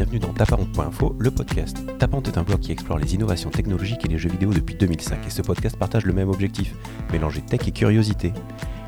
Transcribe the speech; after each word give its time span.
bienvenue 0.00 0.18
dans 0.18 0.32
Tapant.info, 0.32 1.14
le 1.18 1.30
podcast. 1.30 1.76
Tapant 1.98 2.22
est 2.22 2.38
un 2.38 2.42
blog 2.42 2.60
qui 2.60 2.72
explore 2.72 2.98
les 2.98 3.14
innovations 3.14 3.50
technologiques 3.50 4.02
et 4.06 4.08
les 4.08 4.16
jeux 4.16 4.30
vidéo 4.30 4.50
depuis 4.50 4.74
2005 4.74 5.26
et 5.26 5.28
ce 5.28 5.42
podcast 5.42 5.76
partage 5.76 6.06
le 6.06 6.14
même 6.14 6.30
objectif, 6.30 6.74
mélanger 7.12 7.42
tech 7.42 7.68
et 7.68 7.70
curiosité. 7.70 8.32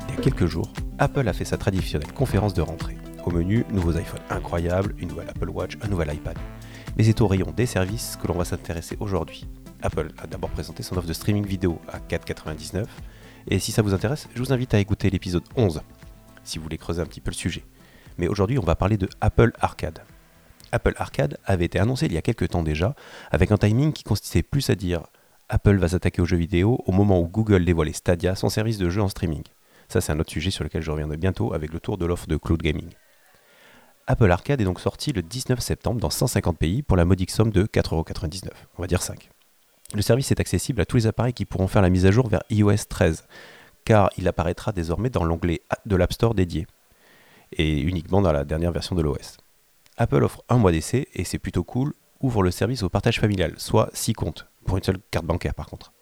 Il 0.07 0.15
y 0.15 0.17
a 0.17 0.21
quelques 0.21 0.47
jours, 0.47 0.73
Apple 0.97 1.27
a 1.27 1.33
fait 1.33 1.45
sa 1.45 1.55
traditionnelle 1.55 2.11
conférence 2.13 2.55
de 2.55 2.63
rentrée. 2.63 2.97
Au 3.27 3.29
menu, 3.29 3.63
nouveaux 3.69 3.91
iPhones 3.91 4.23
incroyables, 4.31 4.95
une 4.97 5.09
nouvelle 5.09 5.29
Apple 5.29 5.51
Watch, 5.51 5.77
un 5.83 5.87
nouvel 5.87 6.11
iPad. 6.15 6.35
Mais 6.97 7.03
c'est 7.03 7.21
au 7.21 7.27
rayon 7.27 7.53
des 7.55 7.67
services 7.67 8.17
que 8.19 8.25
l'on 8.25 8.33
va 8.33 8.43
s'intéresser 8.43 8.97
aujourd'hui. 8.99 9.45
Apple 9.83 10.13
a 10.17 10.25
d'abord 10.25 10.49
présenté 10.49 10.81
son 10.81 10.97
offre 10.97 11.07
de 11.07 11.13
streaming 11.13 11.45
vidéo 11.45 11.79
à 11.89 11.99
4,99 11.99 12.85
et 13.49 13.59
si 13.59 13.71
ça 13.71 13.83
vous 13.83 13.93
intéresse, 13.93 14.27
je 14.33 14.39
vous 14.39 14.51
invite 14.51 14.73
à 14.73 14.79
écouter 14.79 15.11
l'épisode 15.11 15.43
11 15.57 15.83
si 16.43 16.57
vous 16.57 16.63
voulez 16.63 16.79
creuser 16.79 17.03
un 17.03 17.05
petit 17.05 17.21
peu 17.21 17.29
le 17.29 17.35
sujet. 17.35 17.63
Mais 18.17 18.27
aujourd'hui, 18.27 18.57
on 18.57 18.63
va 18.63 18.75
parler 18.75 18.97
de 18.97 19.07
Apple 19.21 19.51
Arcade. 19.59 19.99
Apple 20.73 20.93
Arcade 20.97 21.37
avait 21.45 21.65
été 21.65 21.79
annoncé 21.79 22.07
il 22.07 22.13
y 22.13 22.17
a 22.17 22.23
quelques 22.23 22.49
temps 22.49 22.63
déjà, 22.63 22.95
avec 23.31 23.51
un 23.51 23.57
timing 23.57 23.93
qui 23.93 24.03
consistait 24.03 24.41
plus 24.41 24.69
à 24.71 24.75
dire 24.75 25.03
Apple 25.47 25.77
va 25.77 25.87
s'attaquer 25.87 26.19
aux 26.19 26.25
jeux 26.25 26.37
vidéo 26.37 26.81
au 26.87 26.91
moment 26.91 27.19
où 27.21 27.27
Google 27.27 27.63
dévoilait 27.63 27.93
Stadia, 27.93 28.35
son 28.35 28.49
service 28.49 28.79
de 28.79 28.89
jeu 28.89 29.01
en 29.01 29.07
streaming. 29.07 29.43
Ça, 29.87 30.01
c'est 30.01 30.11
un 30.11 30.19
autre 30.19 30.31
sujet 30.31 30.49
sur 30.49 30.63
lequel 30.63 30.81
je 30.81 30.89
reviendrai 30.89 31.17
bientôt 31.17 31.53
avec 31.53 31.71
le 31.71 31.79
tour 31.79 31.99
de 31.99 32.07
l'offre 32.07 32.25
de 32.25 32.37
cloud 32.37 32.59
gaming. 32.61 32.89
Apple 34.07 34.31
Arcade 34.31 34.61
est 34.61 34.65
donc 34.65 34.79
sorti 34.79 35.13
le 35.13 35.21
19 35.21 35.59
septembre 35.59 35.99
dans 35.99 36.09
150 36.09 36.57
pays 36.57 36.81
pour 36.81 36.97
la 36.97 37.05
modique 37.05 37.29
somme 37.29 37.51
de 37.51 37.65
4,99€, 37.65 38.49
on 38.77 38.81
va 38.81 38.87
dire 38.87 39.03
5. 39.03 39.29
Le 39.93 40.01
service 40.01 40.31
est 40.31 40.39
accessible 40.39 40.81
à 40.81 40.85
tous 40.85 40.97
les 40.97 41.07
appareils 41.07 41.33
qui 41.33 41.45
pourront 41.45 41.67
faire 41.67 41.83
la 41.83 41.91
mise 41.91 42.07
à 42.07 42.11
jour 42.11 42.27
vers 42.27 42.41
iOS 42.49 42.85
13, 42.89 43.27
car 43.85 44.09
il 44.17 44.27
apparaîtra 44.27 44.71
désormais 44.71 45.11
dans 45.11 45.23
l'onglet 45.23 45.61
de 45.85 45.95
l'App 45.95 46.13
Store 46.13 46.33
dédié, 46.33 46.65
et 47.51 47.79
uniquement 47.79 48.23
dans 48.23 48.31
la 48.31 48.43
dernière 48.43 48.71
version 48.71 48.95
de 48.95 49.03
l'OS. 49.03 49.37
Apple 49.97 50.23
offre 50.23 50.43
un 50.49 50.57
mois 50.57 50.71
d'essai 50.71 51.07
et 51.13 51.23
c'est 51.23 51.37
plutôt 51.37 51.63
cool, 51.63 51.93
ouvre 52.19 52.41
le 52.41 52.49
service 52.49 52.81
au 52.81 52.89
partage 52.89 53.19
familial, 53.19 53.53
soit 53.57 53.89
6 53.93 54.13
comptes, 54.13 54.47
pour 54.65 54.77
une 54.77 54.83
seule 54.83 54.99
carte 55.11 55.25
bancaire 55.25 55.53
par 55.53 55.67
contre. 55.67 55.93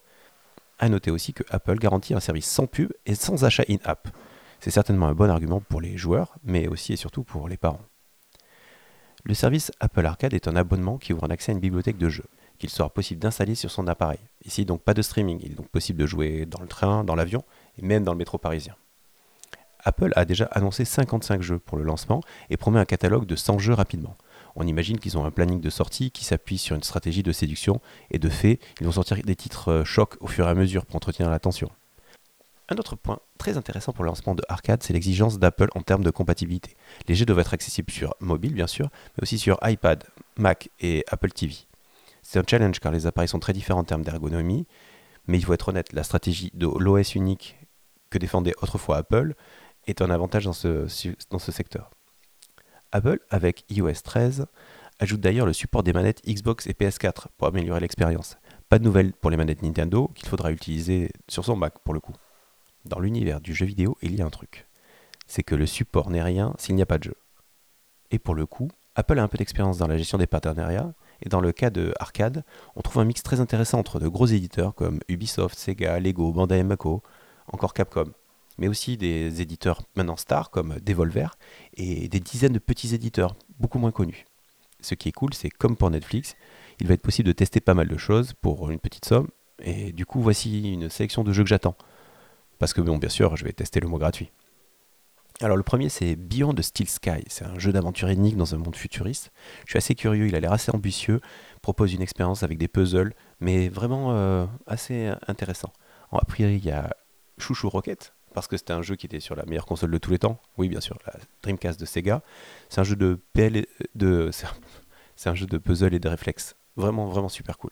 A 0.80 0.88
noter 0.88 1.12
aussi 1.12 1.34
que 1.34 1.44
Apple 1.50 1.76
garantit 1.76 2.14
un 2.14 2.22
service 2.22 2.50
sans 2.50 2.68
pub 2.68 2.92
et 3.06 3.16
sans 3.16 3.44
achat 3.44 3.64
in-app. 3.70 4.08
C'est 4.62 4.72
certainement 4.72 5.08
un 5.08 5.14
bon 5.14 5.30
argument 5.30 5.60
pour 5.60 5.82
les 5.82 5.98
joueurs, 5.98 6.36
mais 6.44 6.68
aussi 6.68 6.94
et 6.94 6.96
surtout 6.98 7.24
pour 7.24 7.50
les 7.50 7.58
parents. 7.58 7.82
Le 9.24 9.34
service 9.34 9.72
Apple 9.80 10.06
Arcade 10.06 10.34
est 10.34 10.48
un 10.48 10.56
abonnement 10.56 10.98
qui 10.98 11.14
ouvre 11.14 11.26
un 11.26 11.30
accès 11.30 11.52
à 11.52 11.54
une 11.54 11.60
bibliothèque 11.60 11.98
de 11.98 12.10
jeux, 12.10 12.26
qu'il 12.58 12.70
sera 12.70 12.90
possible 12.90 13.20
d'installer 13.20 13.56
sur 13.56 13.70
son 13.70 13.88
appareil. 13.88 14.20
Ici 14.46 14.66
donc 14.66 14.82
pas 14.82 14.94
de 14.94 15.02
streaming, 15.02 15.40
il 15.44 15.52
est 15.52 15.56
donc 15.56 15.68
possible 15.68 16.00
de 16.00 16.08
jouer 16.08 16.46
dans 16.46 16.62
le 16.62 16.68
train, 16.68 17.04
dans 17.04 17.16
l'avion 17.16 17.44
et 17.78 17.86
même 17.86 18.04
dans 18.04 18.14
le 18.14 18.18
métro 18.18 18.38
parisien. 18.38 18.76
Apple 19.84 20.12
a 20.16 20.26
déjà 20.26 20.46
annoncé 20.46 20.86
55 20.86 21.42
jeux 21.42 21.60
pour 21.60 21.78
le 21.78 21.84
lancement 21.84 22.22
et 22.50 22.58
promet 22.58 22.80
un 22.80 22.86
catalogue 22.86 23.26
de 23.26 23.36
100 23.36 23.60
jeux 23.60 23.74
rapidement. 23.74 24.16
On 24.56 24.68
imagine 24.68 25.00
qu'ils 25.00 25.18
ont 25.18 25.26
un 25.26 25.32
planning 25.32 25.62
de 25.62 25.70
sortie 25.70 26.12
qui 26.12 26.26
s'appuie 26.26 26.58
sur 26.58 26.76
une 26.76 26.84
stratégie 26.84 27.24
de 27.24 27.32
séduction 27.32 27.82
et 28.10 28.20
de 28.20 28.30
fait, 28.30 28.60
ils 28.80 28.86
vont 28.86 28.92
sortir 28.92 29.18
des 29.24 29.36
titres 29.36 29.72
euh, 29.72 29.84
chocs 29.84 30.18
au 30.20 30.28
fur 30.28 30.48
et 30.48 30.50
à 30.50 30.54
mesure 30.54 30.86
pour 30.86 30.96
entretenir 30.96 31.30
l'attention. 31.30 31.70
Un 32.70 32.76
autre 32.76 32.96
point 32.96 33.20
très 33.38 33.58
intéressant 33.58 33.92
pour 33.92 34.04
le 34.04 34.10
lancement 34.10 34.36
de 34.36 34.44
Arcade, 34.48 34.82
c'est 34.84 34.94
l'exigence 34.94 35.40
d'Apple 35.40 35.68
en 35.76 35.82
termes 35.82 36.04
de 36.04 36.10
compatibilité. 36.10 36.76
Les 37.08 37.16
jeux 37.16 37.26
doivent 37.26 37.40
être 37.40 37.54
accessibles 37.54 37.92
sur 37.92 38.16
mobile 38.20 38.54
bien 38.54 38.68
sûr, 38.68 38.90
mais 39.18 39.24
aussi 39.24 39.38
sur 39.38 39.58
iPad, 39.64 40.04
Mac 40.38 40.70
et 40.80 41.04
Apple 41.10 41.32
TV. 41.32 41.56
C'est 42.22 42.40
un 42.40 42.44
challenge 42.48 42.80
car 42.80 42.92
les 42.92 43.08
appareils 43.08 43.28
sont 43.28 43.40
très 43.40 43.54
différents 43.54 43.82
en 43.82 43.84
termes 43.84 44.04
d'ergonomie, 44.04 44.68
mais 45.28 45.38
il 45.38 45.44
faut 45.44 45.54
être 45.54 45.70
honnête, 45.70 45.92
la 45.94 46.04
stratégie 46.04 46.52
de 46.54 46.66
l'OS 46.66 47.16
unique 47.16 47.58
que 48.10 48.18
défendait 48.18 48.54
autrefois 48.62 48.98
Apple 48.98 49.34
est 49.92 50.02
un 50.02 50.10
avantage 50.10 50.46
dans 50.46 50.54
ce, 50.54 50.88
secteur. 51.52 51.92
Apple, 52.92 53.20
avec 53.30 53.64
iOS 53.70 54.02
13, 54.04 54.48
ajoute 55.00 55.22
d'ailleurs 55.22 55.46
le 55.46 55.54
support 55.54 55.84
des 55.84 55.94
manettes 55.94 56.22
Xbox 56.28 56.68
et 56.68 56.74
PS4 56.74 57.28
pour 57.38 57.48
améliorer 57.48 57.80
l'expérience. 57.80 58.38
Pas 58.70 58.80
de 58.80 58.84
nouvelles 58.84 59.14
pour 59.14 59.30
les 59.30 59.38
manettes 59.38 59.62
Nintendo 59.62 60.10
qu'il 60.16 60.28
faudra 60.28 60.52
utiliser 60.52 61.12
sur 61.28 61.46
son 61.46 61.56
Mac 61.56 61.80
pour 61.84 61.94
le 61.94 62.00
coup. 62.00 62.14
Dans 62.86 63.00
l'univers 63.00 63.42
du 63.42 63.54
jeu 63.54 63.66
vidéo, 63.66 63.98
il 64.02 64.16
y 64.16 64.22
a 64.22 64.26
un 64.26 64.30
truc. 64.30 64.66
C'est 65.28 65.44
que 65.44 65.56
le 65.56 65.66
support 65.66 66.10
n'est 66.10 66.24
rien 66.24 66.54
s'il 66.58 66.76
n'y 66.76 66.82
a 66.82 66.88
pas 66.88 66.98
de 66.98 67.04
jeu. 67.04 67.16
Et 68.10 68.20
pour 68.20 68.36
le 68.36 68.46
coup, 68.46 68.70
Apple 68.96 69.20
a 69.20 69.24
un 69.24 69.28
peu 69.28 69.38
d'expérience 69.38 69.78
dans 69.78 69.88
la 69.88 69.98
gestion 69.98 70.18
des 70.18 70.28
partenariats, 70.28 70.94
et 71.22 71.30
dans 71.30 71.40
le 71.40 71.52
cas 71.52 71.70
de 71.70 71.94
Arcade, 72.00 72.44
on 72.76 72.82
trouve 72.82 73.02
un 73.02 73.06
mix 73.06 73.24
très 73.24 73.40
intéressant 73.40 73.80
entre 73.80 74.00
de 74.00 74.08
gros 74.08 74.26
éditeurs 74.26 74.74
comme 74.74 75.00
Ubisoft, 75.08 75.58
Sega, 75.58 76.00
Lego, 76.00 76.32
Bandai 76.34 76.64
Namco, 76.64 77.04
encore 77.48 77.74
Capcom 77.74 78.12
mais 78.62 78.68
aussi 78.68 78.96
des 78.96 79.42
éditeurs 79.42 79.82
maintenant 79.96 80.16
stars 80.16 80.52
comme 80.52 80.76
Devolver 80.86 81.36
et 81.74 82.08
des 82.08 82.20
dizaines 82.20 82.54
de 82.54 82.60
petits 82.60 82.94
éditeurs 82.94 83.36
beaucoup 83.60 83.80
moins 83.80 83.92
connus. 83.92 84.26
Ce 84.82 84.94
qui 84.94 85.10
est 85.10 85.12
cool, 85.12 85.34
c'est 85.34 85.50
comme 85.50 85.76
pour 85.76 85.90
Netflix, 85.90 86.36
il 86.80 86.86
va 86.86 86.94
être 86.94 87.02
possible 87.02 87.26
de 87.26 87.34
tester 87.34 87.60
pas 87.60 87.74
mal 87.74 87.88
de 87.88 87.98
choses 87.98 88.34
pour 88.34 88.70
une 88.70 88.78
petite 88.78 89.06
somme, 89.06 89.30
et 89.64 89.92
du 89.92 90.06
coup 90.06 90.22
voici 90.22 90.74
une 90.74 90.90
sélection 90.90 91.24
de 91.24 91.34
jeux 91.34 91.42
que 91.42 91.50
j'attends. 91.50 91.76
Parce 92.60 92.74
que 92.76 92.82
bon, 92.82 93.00
bien 93.00 93.10
sûr, 93.10 93.36
je 93.36 93.46
vais 93.46 93.52
tester 93.52 93.80
le 93.80 93.88
mois 93.88 93.98
gratuit. 93.98 94.30
Alors 95.40 95.58
le 95.58 95.64
premier 95.64 95.90
c'est 95.90 96.16
Beyond 96.16 96.54
the 96.54 96.62
Steel 96.62 96.88
Sky, 96.88 97.24
c'est 97.30 97.46
un 97.46 97.58
jeu 97.58 97.74
d'aventure 97.74 98.10
énigme 98.10 98.38
dans 98.38 98.54
un 98.54 98.60
monde 98.60 98.76
futuriste. 98.76 99.32
Je 99.66 99.72
suis 99.72 99.78
assez 99.80 99.96
curieux, 99.96 100.28
il 100.28 100.36
a 100.36 100.40
l'air 100.40 100.54
assez 100.54 100.72
ambitieux, 100.72 101.20
propose 101.64 101.94
une 101.94 102.04
expérience 102.04 102.44
avec 102.44 102.60
des 102.60 102.68
puzzles, 102.68 103.16
mais 103.40 103.70
vraiment 103.70 104.12
euh, 104.12 104.46
assez 104.68 105.12
intéressant. 105.28 105.74
Après 106.12 106.44
il 106.44 106.64
y 106.64 106.70
a 106.70 106.92
Chouchou 107.40 107.70
Rocket, 107.70 108.14
parce 108.34 108.48
que 108.48 108.58
c'était 108.58 108.74
un 108.74 108.82
jeu 108.82 108.96
qui 108.96 109.06
était 109.06 109.20
sur 109.20 109.36
la 109.36 109.46
meilleure 109.46 109.66
console 109.66 109.92
de 109.92 109.98
tous 109.98 110.12
les 110.12 110.20
temps. 110.20 110.40
Oui, 110.58 110.70
bien 110.70 110.82
sûr, 110.82 110.98
la 111.06 111.14
Dreamcast 111.44 111.80
de 111.80 111.86
Sega. 111.86 112.22
C'est 112.70 112.82
un 112.82 112.84
jeu 112.84 112.96
de 112.96 113.18
puzzle 115.58 115.94
et 115.94 116.00
de 116.00 116.10
réflexe. 116.10 116.56
Vraiment, 116.76 117.08
vraiment 117.08 117.30
super 117.30 117.58
cool. 117.58 117.72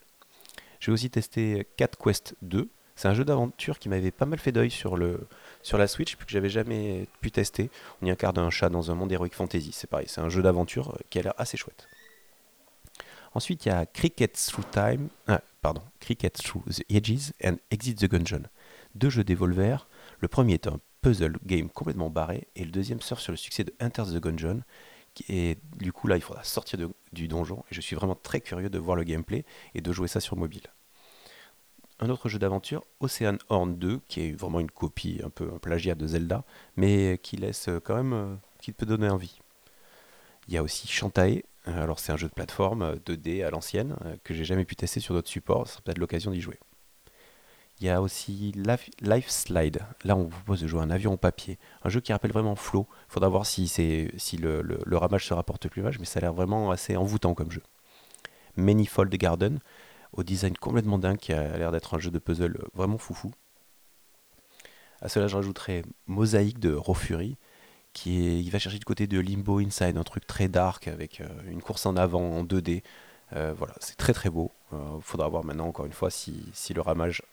J'ai 0.80 0.92
aussi 0.92 1.10
testé 1.10 1.68
Cat 1.78 1.92
Quest 2.02 2.36
2. 2.42 2.70
C'est 2.96 3.08
un 3.08 3.14
jeu 3.14 3.24
d'aventure 3.24 3.80
qui 3.80 3.88
m'avait 3.88 4.12
pas 4.12 4.26
mal 4.26 4.40
fait 4.40 4.52
d'œil 4.52 4.72
sur, 4.72 4.98
sur 5.62 5.78
la 5.78 5.88
Switch, 5.88 6.18
puis 6.18 6.26
que 6.26 6.32
j'avais 6.32 6.50
jamais 6.50 7.08
pu 7.22 7.32
tester. 7.32 7.70
On 8.02 8.06
y 8.06 8.12
incarne 8.12 8.38
un 8.38 8.50
chat 8.50 8.68
dans 8.70 8.92
un 8.92 8.96
monde 8.96 9.12
Heroic 9.12 9.32
Fantasy. 9.34 9.72
C'est 9.72 9.90
pareil, 9.90 10.08
c'est 10.10 10.20
un 10.20 10.30
jeu 10.30 10.42
d'aventure 10.42 10.98
qui 11.10 11.20
a 11.20 11.22
l'air 11.22 11.34
assez 11.38 11.56
chouette. 11.56 11.88
Ensuite, 13.34 13.66
il 13.66 13.70
y 13.70 13.72
a 13.72 13.86
Cricket 13.86 14.34
Through 14.34 14.66
Time, 14.72 15.10
ah, 15.28 15.42
pardon, 15.62 15.82
Cricket 16.00 16.34
Through 16.34 16.64
the 16.66 16.84
Edges 16.90 17.32
and 17.44 17.56
Exit 17.72 17.98
the 18.00 18.12
Gungeon. 18.12 18.44
Deux 18.96 19.10
jeux 19.10 19.24
d'Evolver 19.24 19.88
le 20.20 20.28
premier 20.28 20.56
est 20.56 20.68
un 20.68 20.80
puzzle 21.02 21.38
game 21.46 21.70
complètement 21.70 22.10
barré 22.10 22.48
et 22.56 22.66
le 22.66 22.72
deuxième 22.72 23.02
surfe 23.02 23.22
sur 23.22 23.32
le 23.32 23.38
succès 23.38 23.64
de 23.64 23.74
Enter 23.82 24.04
the 24.04 24.20
Gungeon. 24.20 24.62
Et 25.28 25.58
du 25.78 25.92
coup, 25.92 26.08
là, 26.08 26.18
il 26.18 26.22
faudra 26.22 26.44
sortir 26.44 26.80
du 27.12 27.28
donjon. 27.28 27.64
Et 27.72 27.76
je 27.76 27.82
suis 27.82 27.96
vraiment 27.96 28.16
très 28.16 28.42
curieux 28.42 28.70
de 28.70 28.80
voir 28.80 28.96
le 28.96 29.04
gameplay 29.04 29.44
et 29.76 29.82
de 29.82 29.92
jouer 29.92 30.08
ça 30.08 30.20
sur 30.20 30.38
mobile. 30.38 30.68
Un 32.00 32.10
autre 32.10 32.30
jeu 32.30 32.40
d'aventure, 32.40 32.86
Ocean 33.02 33.38
Horn 33.50 33.78
2, 33.78 34.00
qui 34.08 34.22
est 34.22 34.32
vraiment 34.32 34.62
une 34.62 34.72
copie, 34.72 35.20
un 35.24 35.30
peu 35.30 35.48
plagiat 35.60 35.96
de 35.96 36.08
Zelda, 36.08 36.46
mais 36.78 37.20
qui 37.22 37.36
laisse 37.36 37.70
quand 37.84 37.96
même, 37.96 38.14
euh, 38.14 38.36
qui 38.62 38.72
peut 38.72 38.86
donner 38.86 39.10
envie. 39.10 39.40
Il 40.48 40.54
y 40.54 40.58
a 40.58 40.64
aussi 40.64 40.88
Shantae. 40.88 41.44
Alors, 41.66 42.00
c'est 42.00 42.14
un 42.14 42.18
jeu 42.18 42.30
de 42.30 42.34
plateforme 42.34 42.96
2D 43.06 43.46
à 43.46 43.50
l'ancienne 43.50 43.98
euh, 44.06 44.16
que 44.24 44.34
j'ai 44.34 44.46
jamais 44.46 44.64
pu 44.64 44.76
tester 44.78 45.02
sur 45.02 45.14
d'autres 45.14 45.30
supports. 45.30 45.68
Ce 45.68 45.74
sera 45.74 45.82
peut-être 45.82 45.98
l'occasion 45.98 46.32
d'y 46.32 46.40
jouer. 46.40 46.58
Il 47.80 47.88
y 47.88 47.90
a 47.90 48.02
aussi 48.02 48.52
Life 49.02 49.30
Slide. 49.30 49.80
Là, 50.04 50.18
on 50.18 50.24
vous 50.24 50.30
propose 50.30 50.62
de 50.62 50.68
jouer 50.68 50.82
un 50.82 50.90
avion 50.90 51.14
en 51.14 51.18
papier. 51.18 51.58
Un 51.84 51.90
jeu 51.90 52.02
qui 52.02 52.12
rappelle 52.12 52.34
vraiment 52.34 52.56
Flow. 52.56 52.88
Il 53.08 53.14
faudra 53.14 53.30
voir 53.30 53.46
si, 53.46 53.68
si 53.70 54.38
le, 54.38 54.98
ramage 54.98 55.26
se 55.26 55.34
rapporte 55.34 55.62
plus 55.62 55.82
plumage, 55.82 55.98
mais 55.98 56.06
ça 56.06 56.20
a 56.20 56.22
l'air 56.22 56.34
vraiment 56.34 56.72
assez 56.72 56.98
envoûtant 56.98 57.34
comme 57.34 57.52
jeu. 57.52 57.64
Manifold 58.58 59.14
Garden, 59.16 59.60
au 60.12 60.24
design 60.24 60.58
complètement 60.58 60.98
dingue, 60.98 61.18
qui 61.18 61.32
a 61.32 61.58
l'air 61.58 61.72
d'être 61.72 61.94
un 61.94 62.00
jeu 62.00 62.12
de 62.12 62.20
puzzle 62.20 62.58
vraiment 62.74 62.98
foufou. 62.98 63.32
À 65.02 65.08
cela, 65.08 65.28
je 65.28 65.38
rajouterai 65.38 65.84
Mosaïque 66.08 66.60
de 66.60 66.74
Rofuri, 66.74 67.38
qui 67.94 68.28
est, 68.28 68.42
il 68.42 68.50
va 68.50 68.60
chercher 68.60 68.80
du 68.80 68.86
côté 68.86 69.08
de 69.08 69.20
Limbo 69.20 69.60
Inside, 69.60 69.98
un 69.98 70.04
truc 70.04 70.28
très 70.28 70.50
dark 70.50 70.90
avec 70.90 71.22
euh, 71.22 71.28
une 71.50 71.62
course 71.62 71.86
en 71.86 71.96
avant 71.96 72.22
en 72.22 72.44
2D. 72.44 72.84
Euh, 73.34 73.54
voilà, 73.58 73.74
c'est 73.80 73.96
très 73.96 74.14
très 74.14 74.30
beau. 74.30 74.52
Il 74.72 74.78
euh, 74.78 75.00
faudra 75.00 75.30
voir 75.30 75.46
maintenant 75.46 75.68
encore 75.68 75.86
une 75.86 75.94
fois 75.94 76.10
si, 76.10 76.46
si 76.54 76.74
le 76.74 76.82
ramage 76.82 77.24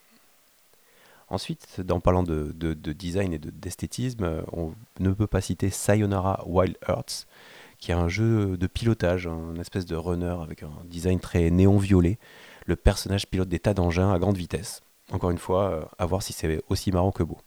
Ensuite, 1.29 1.83
en 1.91 1.99
parlant 1.99 2.23
de, 2.23 2.53
design 2.75 3.33
et 3.33 3.39
d'esthétisme, 3.39 4.23
euh, 4.23 4.43
on 4.53 4.75
ne 5.01 5.11
peut 5.11 5.27
pas 5.27 5.41
citer 5.41 5.71
Sayonara 5.71 6.45
Wild 6.47 6.77
Earths, 6.89 7.27
qui 7.79 7.91
est 7.91 7.95
un 7.95 8.09
jeu 8.09 8.57
de 8.57 8.67
pilotage, 8.69 9.27
un 9.27 9.57
espèce 9.57 9.87
de 9.87 9.97
runner 9.97 10.37
avec 10.43 10.63
un 10.63 10.73
design 10.85 11.19
très 11.19 11.51
néon-violet. 11.51 12.19
Le 12.65 12.77
personnage 12.77 13.27
pilote 13.27 13.49
des 13.49 13.59
tas 13.59 13.75
d'engins 13.75 14.13
à 14.13 14.19
grande 14.19 14.37
vitesse. 14.37 14.83
Encore 15.11 15.31
une 15.31 15.39
fois, 15.39 15.71
euh, 15.71 15.85
à 15.99 16.07
voir 16.07 16.23
si 16.23 16.33
c'est 16.33 16.63
aussi 16.69 16.93
marrant 16.93 17.13
que 17.13 17.25
beau. 17.25 17.39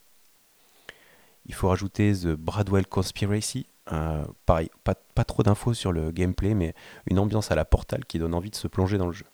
Il 1.45 1.53
faut 1.53 1.69
rajouter 1.69 2.13
The 2.13 2.27
Bradwell 2.35 2.85
Conspiracy. 2.85 3.65
Pareil, 4.45 4.69
pas, 4.83 4.93
pas 5.15 5.23
trop 5.23 5.41
d'infos 5.41 5.73
sur 5.73 5.91
le 5.91 6.11
gameplay, 6.11 6.53
mais 6.53 6.75
une 7.07 7.17
ambiance 7.17 7.49
à 7.49 7.55
la 7.55 7.65
Portal 7.65 8.05
qui 8.05 8.19
donne 8.19 8.35
envie 8.35 8.51
de 8.51 8.55
se 8.55 8.67
plonger 8.67 8.99
dans 8.99 9.07
le 9.07 9.13
jeu. 9.13 9.25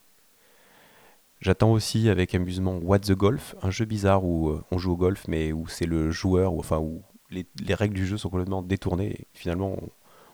J'attends 1.46 1.74
aussi 1.74 2.10
avec 2.10 2.34
amusement 2.34 2.80
What 2.82 3.02
the 3.02 3.12
Golf, 3.12 3.54
un 3.62 3.70
jeu 3.70 3.86
bizarre 3.86 4.26
où 4.26 4.50
euh, 4.50 4.64
on 4.72 4.80
joue 4.80 4.94
au 4.94 4.98
golf, 4.98 5.28
mais 5.28 5.54
où 5.54 5.68
c'est 5.68 5.86
le 5.86 6.10
joueur, 6.10 6.56
ou, 6.56 6.60
enfin 6.60 6.80
où 6.80 7.04
les, 7.30 7.46
règles 7.70 7.94
du 7.94 8.08
jeu 8.08 8.18
sont 8.18 8.32
complètement 8.32 8.64
détournées. 8.64 9.12
Et 9.12 9.28
finalement, 9.32 9.78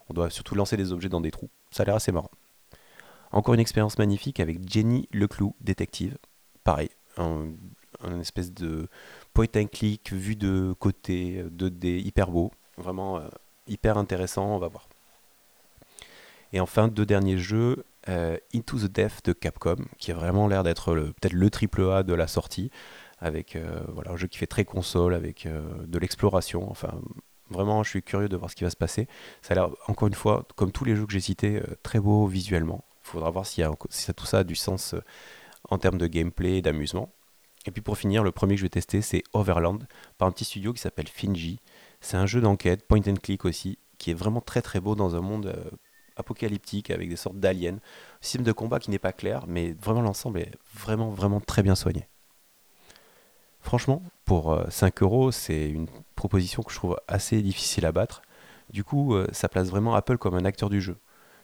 on, 0.07 0.13
doit 0.13 0.29
surtout 0.29 0.55
lancer 0.55 0.77
des 0.77 0.93
objets 0.93 1.09
dans 1.09 1.19
des 1.19 1.29
trous. 1.29 1.49
Ça 1.69 1.83
a 1.83 1.85
l'air 1.85 1.95
assez 1.95 2.13
marrant. 2.13 2.31
Encore 3.33 3.53
une 3.53 3.59
expérience 3.59 3.97
magnifique 3.97 4.39
avec 4.39 4.65
Jenny 4.71 5.09
Leclou, 5.11 5.53
détective. 5.59 6.17
Pareil, 6.63 6.87
un, 7.17 7.49
espèce 8.21 8.53
de 8.53 8.87
point 9.33 9.47
and 9.57 9.65
click, 9.65 10.13
vue 10.13 10.37
de 10.37 10.73
côté, 10.79 11.43
2D, 11.43 11.99
hyper 12.05 12.31
beau. 12.31 12.51
Vraiment 12.77 13.17
euh, 13.17 13.27
hyper 13.67 13.97
intéressant, 13.97 14.55
on 14.55 14.59
va 14.59 14.69
voir. 14.69 14.87
Et 16.53 16.61
enfin, 16.61 16.87
deux 16.87 17.05
derniers 17.05 17.37
jeux, 17.37 17.83
euh, 18.09 18.37
Into 18.53 18.79
the 18.79 18.91
Death 18.91 19.25
de 19.25 19.33
Capcom, 19.33 19.77
qui 19.97 20.11
a 20.11 20.15
vraiment 20.15 20.47
l'air 20.47 20.63
d'être 20.63 20.93
peut-être 20.93 21.33
le 21.33 21.49
triple 21.49 21.89
A 21.91 22.03
de 22.03 22.13
la 22.13 22.27
sortie, 22.27 22.71
avec 23.19 23.55
euh, 23.55 23.81
voilà, 23.89 24.11
un 24.11 24.15
jeu 24.15 24.27
qui 24.27 24.37
fait 24.37 24.47
très 24.47 24.65
console, 24.65 25.13
avec 25.13 25.47
de 25.47 25.99
l'exploration. 25.99 26.69
Enfin, 26.69 26.99
vraiment, 27.49 27.83
je 27.83 27.89
suis 27.89 28.03
curieux 28.03 28.29
de 28.29 28.37
voir 28.37 28.49
ce 28.49 28.55
qui 28.55 28.63
va 28.63 28.69
se 28.69 28.77
passer. 28.77 29.07
Ça 29.41 29.53
a 29.53 29.55
l'air, 29.55 29.69
encore 29.87 30.07
une 30.07 30.13
fois, 30.13 30.47
comme 30.55 30.71
tous 30.71 30.85
les 30.85 30.95
jeux 30.95 31.05
que 31.05 31.13
j'ai 31.13 31.19
cités, 31.19 31.61
très 31.83 31.99
beau 31.99 32.25
visuellement. 32.27 32.83
Il 33.03 33.09
faudra 33.11 33.29
voir 33.29 33.45
si, 33.45 33.61
tout 34.15 34.25
ça 34.25 34.39
a 34.39 34.43
du 34.43 34.55
sens 34.55 34.95
en 35.69 35.77
termes 35.77 35.97
de 35.97 36.07
gameplay 36.07 36.57
et 36.57 36.61
d'amusement. 36.61 37.13
Et 37.65 37.71
puis 37.71 37.81
pour 37.81 37.97
finir, 37.97 38.23
le 38.23 38.31
premier 38.31 38.55
que 38.55 38.59
je 38.59 38.65
vais 38.65 38.69
tester, 38.69 39.01
c'est 39.01 39.23
Overland, 39.33 39.87
par 40.17 40.27
un 40.27 40.31
petit 40.31 40.45
studio 40.45 40.73
qui 40.73 40.81
s'appelle 40.81 41.07
Finji. 41.07 41.59
C'est 41.99 42.17
un 42.17 42.25
jeu 42.25 42.41
d'enquête, 42.41 42.87
point 42.87 43.01
and 43.07 43.15
click 43.21 43.45
aussi, 43.45 43.77
qui 43.97 44.11
est 44.11 44.15
vraiment 44.15 44.41
très 44.41 44.61
très 44.61 44.79
beau 44.79 44.95
dans 44.95 45.15
un 45.15 45.21
monde 45.21 45.47
euh, 45.47 45.69
apocalyptique 46.21 46.89
avec 46.89 47.09
des 47.09 47.15
sortes 47.15 47.39
d'aliens. 47.39 47.77
Système 48.21 48.43
de 48.43 48.51
combat 48.51 48.79
qui 48.79 48.89
n'est 48.89 48.99
pas 48.99 49.11
clair, 49.11 49.45
mais 49.47 49.73
vraiment 49.73 50.01
l'ensemble 50.01 50.39
est 50.39 50.51
vraiment 50.73 51.09
vraiment 51.09 51.41
très 51.41 51.61
bien 51.61 51.75
soigné. 51.75 52.07
Franchement, 53.61 54.01
pour 54.25 54.59
5 54.69 55.01
euh, 55.01 55.05
euros, 55.05 55.31
c'est 55.31 55.69
une 55.69 55.87
proposition 56.15 56.63
que 56.63 56.71
je 56.71 56.77
trouve 56.77 56.97
assez 57.07 57.41
difficile 57.41 57.85
à 57.85 57.91
battre. 57.91 58.21
Du 58.71 58.83
coup, 58.83 59.15
euh, 59.15 59.27
ça 59.31 59.49
place 59.49 59.69
vraiment 59.69 59.93
Apple 59.93 60.17
comme 60.17 60.35
un 60.35 60.45
acteur 60.45 60.69
du 60.69 60.81
jeu. 60.81 60.97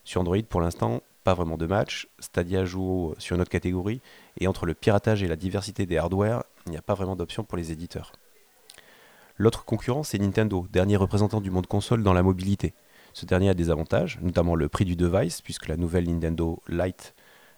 Sur 0.04 0.22
Android, 0.22 0.42
pour 0.50 0.62
l'instant, 0.62 1.02
pas 1.24 1.34
vraiment 1.34 1.58
de 1.58 1.68
match. 1.68 2.08
Stadia 2.20 2.66
joue 2.66 3.14
sur 3.18 3.36
une 3.36 3.42
autre 3.42 3.52
catégorie. 3.52 4.02
Et 4.40 4.48
entre 4.48 4.66
le 4.66 4.74
piratage 4.74 5.24
et 5.24 5.28
la 5.28 5.36
diversité 5.36 5.86
des 5.86 5.98
hardware, 5.98 6.44
il 6.66 6.72
n'y 6.72 6.78
a 6.78 6.82
pas 6.82 6.94
vraiment 6.94 7.16
d'option 7.16 7.44
pour 7.44 7.58
les 7.58 7.72
éditeurs. 7.72 8.14
L'autre 9.36 9.66
concurrent, 9.66 10.04
c'est 10.04 10.18
Nintendo, 10.18 10.66
dernier 10.72 10.96
représentant 10.96 11.42
du 11.42 11.52
monde 11.52 11.68
console 11.68 12.02
dans 12.02 12.14
la 12.14 12.24
mobilité. 12.24 12.74
Ce 13.18 13.26
dernier 13.26 13.50
a 13.50 13.56
des 13.56 13.72
avantages, 13.72 14.20
notamment 14.22 14.54
le 14.54 14.70
prix 14.70 14.86
du 14.86 14.96
device, 14.96 15.42
puisque 15.42 15.70
la 15.70 15.76
nouvelle 15.76 16.08
Nintendo 16.08 16.62
Lite, 16.68 17.16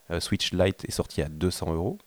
euh, 0.10 0.22
Switch 0.22 0.54
Lite 0.54 0.86
est 0.86 0.92
sortie 0.92 1.22
à 1.22 1.28
200 1.28 1.74
euros. 1.74 1.98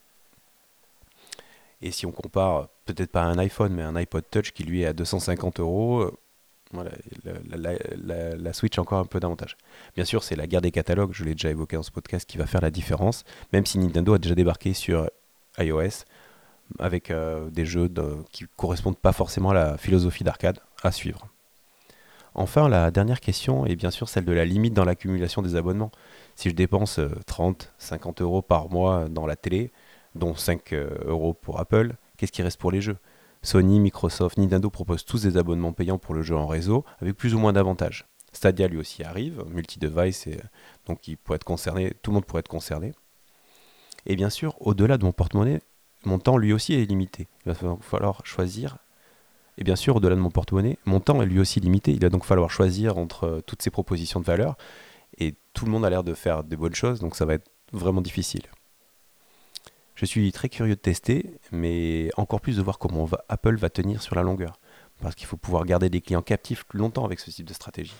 Et 1.82 1.90
si 1.90 2.06
on 2.06 2.12
compare, 2.12 2.68
peut-être 2.86 3.10
pas 3.12 3.24
un 3.24 3.36
iPhone, 3.36 3.74
mais 3.74 3.82
un 3.82 3.94
iPod 3.94 4.24
Touch 4.30 4.52
qui 4.52 4.64
lui 4.64 4.80
est 4.80 4.86
à 4.86 4.94
250 4.94 5.60
euros, 5.60 6.00
euh, 6.00 6.88
la, 7.50 8.52
Switch 8.54 8.78
a 8.78 8.80
encore 8.80 9.00
un 9.00 9.04
peu 9.04 9.20
d'avantage. 9.20 9.58
Bien 9.96 10.06
sûr, 10.06 10.22
c'est 10.22 10.34
la 10.34 10.46
guerre 10.46 10.62
des 10.62 10.70
catalogues, 10.70 11.12
je 11.12 11.22
l'ai 11.22 11.32
déjà 11.32 11.50
évoqué 11.50 11.76
dans 11.76 11.82
ce 11.82 11.90
podcast, 11.90 12.26
qui 12.26 12.38
va 12.38 12.46
faire 12.46 12.62
la 12.62 12.70
différence, 12.70 13.22
même 13.52 13.66
si 13.66 13.78
Nintendo 13.78 14.14
a 14.14 14.18
déjà 14.18 14.34
débarqué 14.34 14.72
sur 14.72 15.10
iOS 15.58 16.06
avec 16.78 17.10
euh, 17.10 17.50
des 17.50 17.66
jeux 17.66 17.90
qui 18.30 18.44
qui 18.44 18.50
correspondent 18.56 18.96
pas 18.96 19.12
forcément 19.12 19.50
à 19.50 19.54
la 19.54 19.76
philosophie 19.76 20.24
d'arcade 20.24 20.58
à 20.82 20.90
suivre. 20.90 21.28
Enfin, 22.34 22.68
la 22.68 22.90
dernière 22.90 23.20
question 23.20 23.66
est 23.66 23.76
bien 23.76 23.90
sûr 23.90 24.08
celle 24.08 24.24
de 24.24 24.32
la 24.32 24.44
limite 24.44 24.72
dans 24.72 24.84
l'accumulation 24.84 25.42
des 25.42 25.54
abonnements. 25.54 25.92
Si 26.34 26.48
je 26.48 26.54
dépense 26.54 26.98
30, 27.26 27.62
euh, 27.64 27.74
50 27.78 28.22
euros 28.22 28.42
par 28.42 28.70
mois 28.70 29.08
dans 29.08 29.26
la 29.26 29.36
télé, 29.36 29.70
dont 30.14 30.34
5 30.34 30.72
euh, 30.72 30.88
euros 31.04 31.34
pour 31.34 31.60
Apple, 31.60 31.94
qu'est-ce 32.16 32.32
qui 32.32 32.42
reste 32.42 32.58
pour 32.58 32.72
les 32.72 32.80
jeux? 32.80 32.96
Sony, 33.42 33.80
Microsoft, 33.80 34.38
Nintendo 34.38 34.70
proposent 34.70 35.04
tous 35.04 35.22
des 35.22 35.36
abonnements 35.36 35.72
payants 35.72 35.98
pour 35.98 36.14
le 36.14 36.22
jeu 36.22 36.36
en 36.36 36.46
réseau, 36.46 36.84
avec 37.00 37.16
plus 37.16 37.34
ou 37.34 37.38
moins 37.38 37.52
d'avantages. 37.52 38.06
Stadia 38.32 38.66
lui 38.66 38.78
aussi 38.78 39.02
arrive, 39.02 39.44
multi-device, 39.50 40.26
et 40.26 40.40
donc 40.86 41.06
il 41.08 41.18
pourrait 41.18 41.36
être 41.36 41.44
concerné, 41.44 41.92
tout 42.02 42.12
le 42.12 42.14
monde 42.14 42.24
pourrait 42.24 42.40
être 42.40 42.48
concerné. 42.48 42.94
Et 44.06 44.16
bien 44.16 44.30
sûr, 44.30 44.56
au-delà 44.60 44.96
de 44.96 45.04
mon 45.04 45.12
porte-monnaie, 45.12 45.60
mon 46.04 46.18
temps 46.18 46.36
lui 46.36 46.52
aussi 46.52 46.74
est 46.74 46.84
limité. 46.84 47.28
Il 47.44 47.52
va 47.52 47.76
falloir 47.80 48.24
choisir. 48.24 48.78
Et 49.58 49.64
bien 49.64 49.76
sûr, 49.76 49.96
au-delà 49.96 50.14
de 50.14 50.20
mon 50.20 50.30
porte-monnaie, 50.30 50.78
mon 50.84 51.00
temps 51.00 51.20
est 51.22 51.26
lui 51.26 51.38
aussi 51.38 51.60
limité. 51.60 51.92
Il 51.92 52.00
va 52.00 52.08
donc 52.08 52.24
falloir 52.24 52.50
choisir 52.50 52.96
entre 52.98 53.24
euh, 53.24 53.40
toutes 53.40 53.62
ces 53.62 53.70
propositions 53.70 54.20
de 54.20 54.24
valeur. 54.24 54.56
Et 55.18 55.34
tout 55.52 55.66
le 55.66 55.70
monde 55.70 55.84
a 55.84 55.90
l'air 55.90 56.04
de 56.04 56.14
faire 56.14 56.42
des 56.42 56.56
bonnes 56.56 56.74
choses, 56.74 57.00
donc 57.00 57.16
ça 57.16 57.26
va 57.26 57.34
être 57.34 57.50
vraiment 57.72 58.00
difficile. 58.00 58.42
Je 59.94 60.06
suis 60.06 60.32
très 60.32 60.48
curieux 60.48 60.74
de 60.74 60.80
tester, 60.80 61.38
mais 61.52 62.10
encore 62.16 62.40
plus 62.40 62.56
de 62.56 62.62
voir 62.62 62.78
comment 62.78 63.08
Apple 63.28 63.56
va 63.56 63.68
tenir 63.68 64.02
sur 64.02 64.14
la 64.14 64.22
longueur. 64.22 64.58
Parce 65.00 65.14
qu'il 65.14 65.26
faut 65.26 65.36
pouvoir 65.36 65.64
garder 65.64 65.90
des 65.90 66.00
clients 66.00 66.22
captifs 66.22 66.64
longtemps 66.72 67.04
avec 67.04 67.20
ce 67.20 67.30
type 67.30 67.46
de 67.46 67.52
stratégie. 67.52 67.94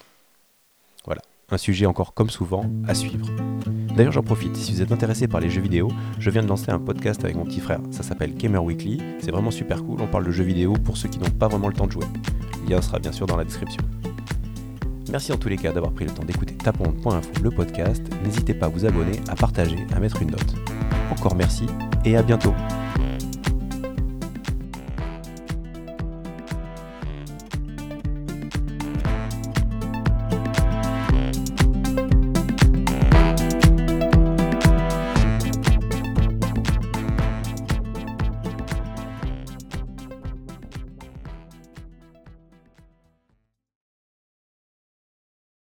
Voilà, 1.04 1.20
un 1.50 1.58
sujet 1.58 1.86
encore 1.86 2.14
comme 2.14 2.30
souvent 2.30 2.64
à 2.86 2.94
suivre. 2.94 3.26
D'ailleurs, 3.96 4.12
j'en 4.12 4.22
profite, 4.22 4.56
si 4.56 4.72
vous 4.72 4.80
êtes 4.80 4.92
intéressé 4.92 5.28
par 5.28 5.40
les 5.40 5.50
jeux 5.50 5.60
vidéo, 5.60 5.88
je 6.18 6.30
viens 6.30 6.42
de 6.42 6.48
lancer 6.48 6.70
un 6.70 6.78
podcast 6.78 7.22
avec 7.24 7.36
mon 7.36 7.44
petit 7.44 7.60
frère. 7.60 7.80
Ça 7.90 8.02
s'appelle 8.02 8.34
Gamer 8.34 8.62
Weekly, 8.62 8.98
c'est 9.20 9.30
vraiment 9.30 9.50
super 9.50 9.84
cool, 9.84 10.00
on 10.00 10.06
parle 10.06 10.24
de 10.24 10.30
jeux 10.30 10.44
vidéo 10.44 10.72
pour 10.72 10.96
ceux 10.96 11.08
qui 11.08 11.18
n'ont 11.18 11.30
pas 11.30 11.48
vraiment 11.48 11.68
le 11.68 11.74
temps 11.74 11.86
de 11.86 11.92
jouer. 11.92 12.06
Le 12.64 12.70
lien 12.70 12.80
sera 12.80 12.98
bien 12.98 13.12
sûr 13.12 13.26
dans 13.26 13.36
la 13.36 13.44
description. 13.44 13.82
Merci 15.10 15.30
en 15.32 15.36
tous 15.36 15.50
les 15.50 15.58
cas 15.58 15.72
d'avoir 15.72 15.92
pris 15.92 16.06
le 16.06 16.10
temps 16.10 16.24
d'écouter 16.24 16.54
tapon.info 16.54 17.30
le 17.42 17.50
podcast. 17.50 18.02
N'hésitez 18.24 18.54
pas 18.54 18.66
à 18.66 18.68
vous 18.70 18.86
abonner, 18.86 19.20
à 19.28 19.34
partager, 19.34 19.86
à 19.94 20.00
mettre 20.00 20.22
une 20.22 20.30
note. 20.30 20.54
Encore 21.10 21.34
merci 21.34 21.66
et 22.06 22.16
à 22.16 22.22
bientôt. 22.22 22.54